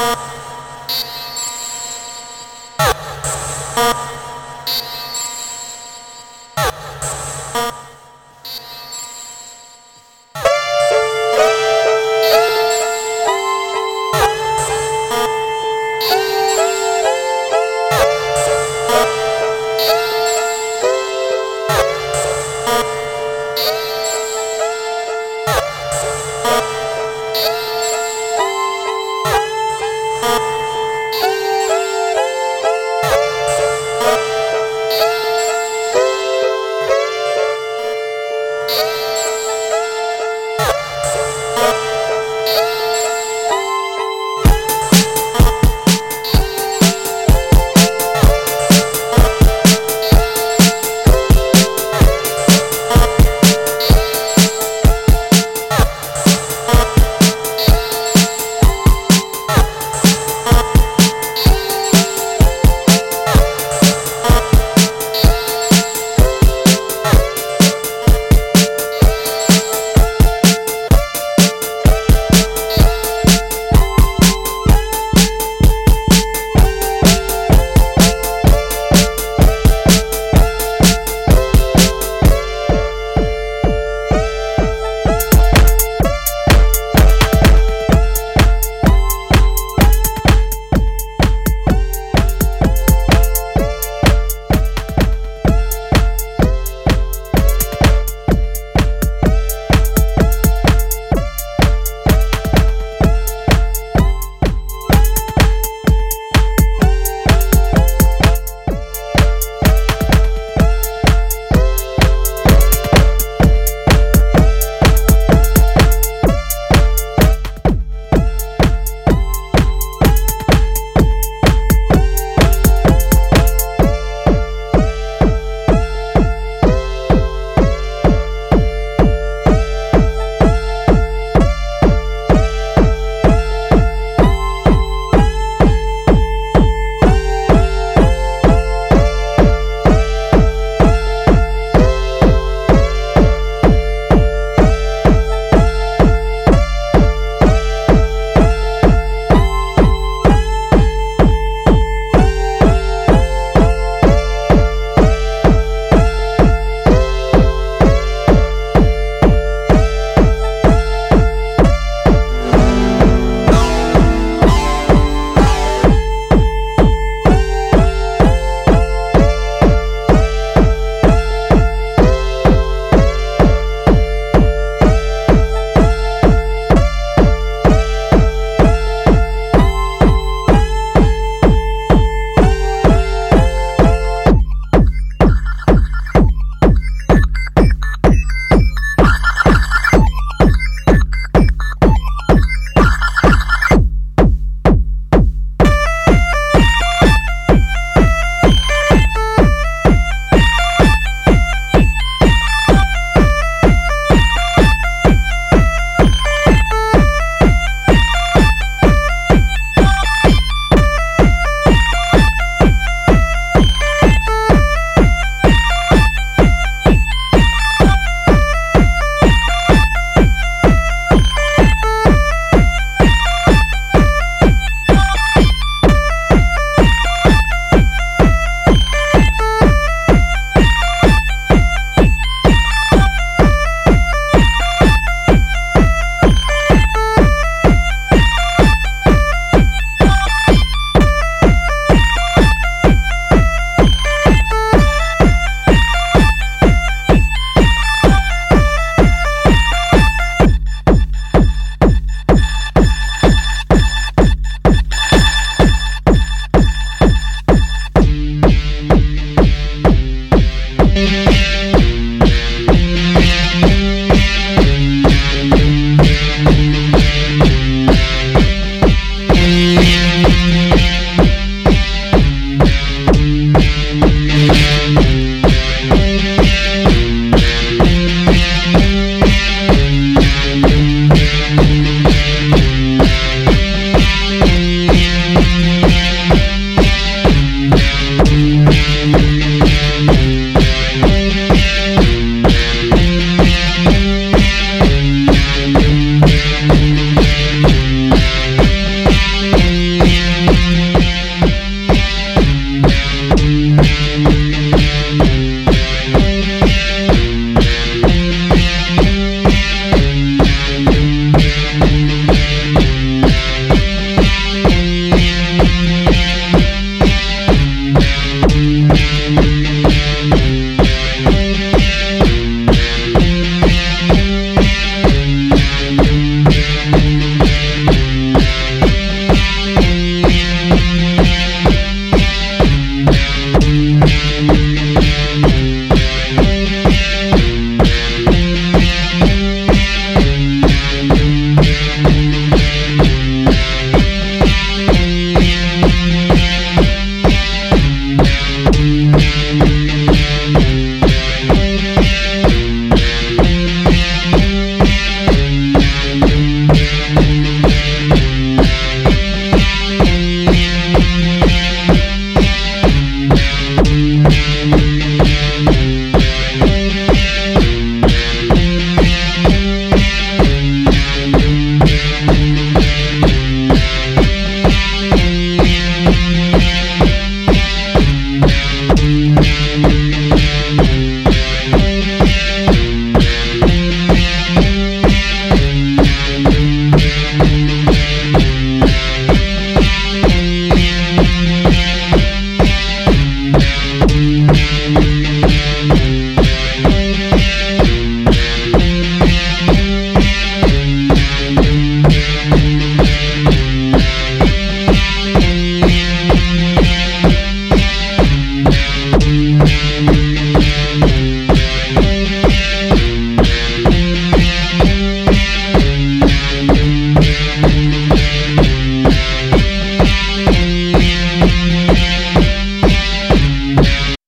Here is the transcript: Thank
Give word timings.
Thank 0.00 0.29